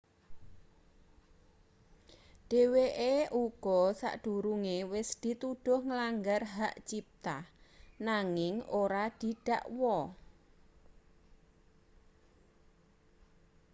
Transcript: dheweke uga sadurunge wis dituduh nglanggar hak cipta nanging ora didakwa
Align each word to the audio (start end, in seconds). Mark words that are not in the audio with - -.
dheweke 2.49 3.11
uga 3.43 3.79
sadurunge 3.99 4.77
wis 4.93 5.09
dituduh 5.23 5.81
nglanggar 5.89 6.43
hak 6.55 6.75
cipta 6.87 7.37
nanging 8.07 8.55
ora 8.83 9.03
didakwa 9.19 9.97